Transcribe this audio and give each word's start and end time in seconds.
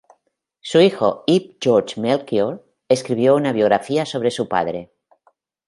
Su 0.61 0.79
hijo 0.79 1.23
Ib 1.27 1.59
Georg 1.61 1.95
Melchior 1.97 2.65
escribió 2.89 3.35
una 3.35 3.51
biografía 3.53 4.03
sobre 4.03 4.31
su 4.31 4.47
padre. 4.49 4.91